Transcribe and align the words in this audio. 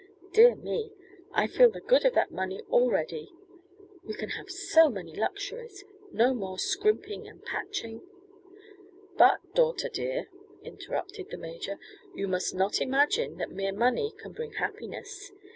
Dear 0.33 0.55
me! 0.55 0.91
I 1.31 1.45
feel 1.45 1.69
the 1.69 1.79
good 1.79 2.05
of 2.05 2.15
that 2.15 2.31
money 2.31 2.63
already. 2.71 3.29
We 4.03 4.15
can 4.15 4.29
have 4.29 4.49
so 4.49 4.89
many 4.89 5.15
luxuries 5.15 5.83
no 6.11 6.33
more 6.33 6.57
scrimping 6.57 7.27
and 7.27 7.45
patching" 7.45 8.01
"But, 9.19 9.53
daughter 9.53 9.89
dear," 9.89 10.27
interrupted 10.63 11.29
the 11.29 11.37
major, 11.37 11.77
"you 12.15 12.27
must 12.27 12.55
not 12.55 12.81
imagine 12.81 13.37
that 13.37 13.51
mere 13.51 13.73
money 13.73 14.11
can 14.17 14.31
bring 14.31 14.53
happiness. 14.53 15.31